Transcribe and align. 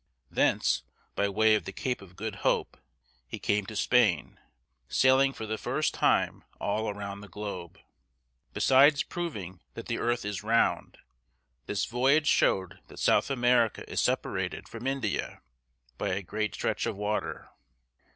Thence, 0.31 0.81
by 1.15 1.29
way 1.29 1.53
of 1.53 1.65
the 1.65 1.71
Cape 1.71 2.01
of 2.01 2.15
Good 2.15 2.37
Hope, 2.37 2.75
he 3.27 3.37
came 3.37 3.67
to 3.67 3.75
Spain, 3.75 4.39
sailing 4.89 5.31
for 5.31 5.45
the 5.45 5.59
first 5.59 5.93
time 5.93 6.43
all 6.59 6.89
around 6.89 7.21
the 7.21 7.27
globe. 7.27 7.77
Besides 8.51 9.03
proving 9.03 9.61
that 9.75 9.85
the 9.85 9.99
earth 9.99 10.25
is 10.25 10.41
round, 10.41 10.97
this 11.67 11.85
voyage 11.85 12.25
showed 12.25 12.79
that 12.87 12.97
South 12.97 13.29
America 13.29 13.87
is 13.87 14.01
separated 14.01 14.67
from 14.67 14.87
India 14.87 15.43
by 15.99 16.09
a 16.09 16.23
great 16.23 16.55
stretch 16.55 16.87
of 16.87 16.95
water. 16.95 17.51